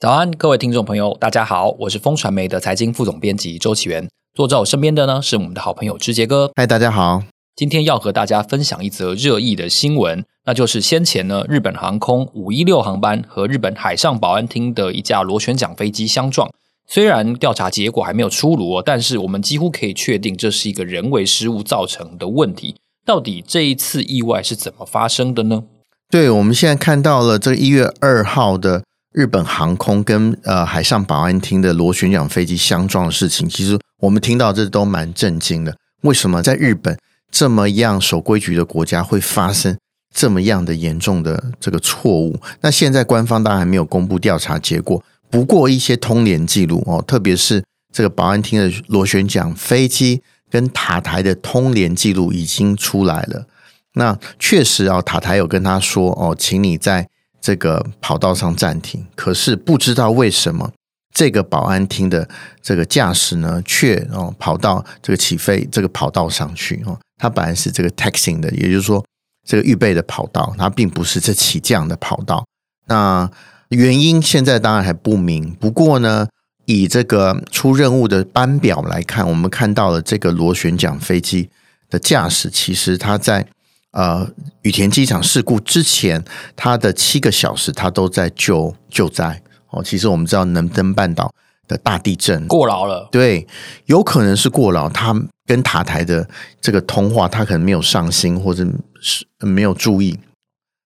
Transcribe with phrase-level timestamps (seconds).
[0.00, 4.08] 早安，各位听众朋友，大家好，我是风传媒的财经副总编辑周启源。
[4.32, 6.50] 坐在我身边的呢是我们的好朋友之杰哥。
[6.56, 7.22] 嗨，大家好，
[7.54, 16.50] 今天要和大家分享一则热议的新闻，那就是先前呢日本航空五一六航班和日本海上保安厅的一架螺旋桨飞机相撞。
[16.88, 22.74] 虽然调查结果还没有出炉，但是我们几乎可以确定这是一个人为失误造成的问题。
[23.04, 25.64] 到底这一次意外是怎么发生的呢？
[26.10, 28.84] 对，我们现在看到了这个一月二号的。
[29.12, 35.76] 日本航空跟呃海上保安厅的螺旋桨飞机相撞的事情，其实我们听到这都蛮震惊的。
[36.02, 36.96] 为什么在日本
[37.30, 39.76] 这么样守规矩的国家会发生
[40.14, 42.38] 这么样的严重的这个错误？
[42.60, 53.46] 那现在官方当然还没有公布调查结果，不过一些通联记录哦，特别是这个保安厅的螺旋桨飞机跟塔台的通联记录已经出来了。
[53.94, 57.08] 那确实啊，塔台有跟他说哦，请你在。
[57.40, 60.70] 这个跑道上暂停，可是不知道为什么
[61.14, 62.28] 这个保安厅的
[62.60, 66.98] 这个驾驶呢，却哦跑到这个起飞这个跑道上去哦。
[67.16, 69.04] 他本来是这个 taxing 的，也就是说
[69.46, 72.44] 这个预备的跑道，它并不是这起降的跑道。
[72.86, 73.30] 那
[73.68, 75.54] 原因现在当然还不明。
[75.60, 76.28] 不过呢，
[76.66, 81.50] 以这个出任务的班表来看，我们看到了这个螺旋桨飞机
[81.88, 83.46] 的驾驶，其实他在。
[83.92, 84.28] 呃，
[84.62, 86.22] 羽田机场事故之前，
[86.54, 89.82] 他的七个小时他都在救救灾哦。
[89.82, 91.32] 其实我们知道能登半岛
[91.66, 93.44] 的大地震过劳了，对，
[93.86, 94.88] 有可能是过劳。
[94.88, 95.12] 他
[95.44, 96.28] 跟塔台的
[96.60, 98.64] 这个通话，他可能没有上心，或者
[99.00, 100.16] 是没有注意。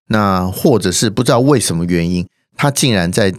[0.09, 3.31] 那或者是不知道为什么原因，他竟然在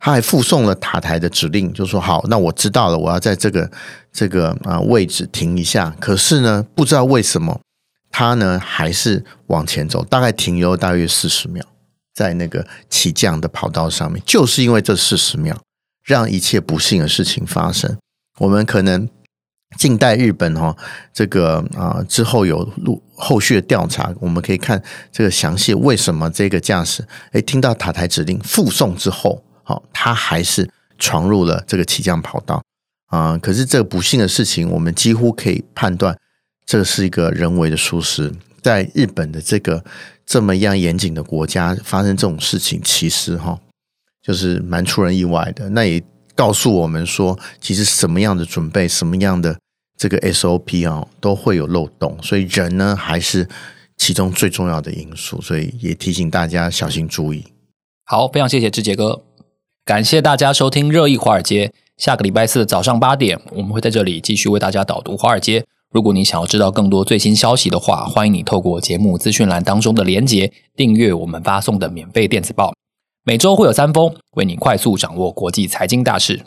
[0.00, 3.70] 他还附送了塔台的指令，就说好，那我知道了，我要在这个
[4.12, 5.94] 这个啊位置停一下。
[6.00, 7.60] 可是呢，不知道为什么。
[8.12, 11.64] 他呢还是往前走，大概停留大约四十秒，
[12.14, 15.58] 在那个起降的跑道上面，就是因为这四十秒，
[16.04, 17.98] 让一切不幸的事情发生。
[18.38, 19.08] 我们可能
[19.78, 20.76] 近代日本哈，
[21.12, 32.62] 这个啊、之后有录后续的调查，我们可以看这个详细为什么这个驾驶诶听到塔台指令附送之后，好，他还是闯入了这个起降跑道
[33.08, 36.16] 啊、可是这个不幸的事情，我们几乎可以判断。
[36.64, 39.84] 这是一个人为的疏失，在日本的这个
[40.24, 43.58] 这么样严谨的国家发生这种事情，其实哈，
[44.22, 45.68] 就是蛮出人意外的。
[45.70, 46.02] 那也
[46.34, 49.58] 告诉我们说，其实什么样的准备，什么样的
[49.98, 52.16] 这个 SOP 啊，都会有漏洞。
[52.22, 53.48] 所以人呢，还是
[53.98, 55.40] 其中最重要的因素。
[55.42, 57.44] 所以也提醒大家小心注意。
[58.04, 59.22] 好，非常谢谢志杰哥，
[59.84, 61.72] 感谢大家收听热议华尔街。
[61.98, 65.64] 下个礼拜四早上八点，我们会在这里继续为大家导读华尔街。
[65.92, 72.72] 如果你想要知道更多最新消息的话，欢迎你透过节目资讯栏当中的连结订阅我们发送的免费电子报。
[73.24, 76.40] 每周会有三封，为你快速掌握国际财经大事。